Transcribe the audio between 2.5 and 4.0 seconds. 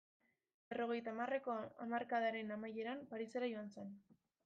amaieran Parisera joan zen.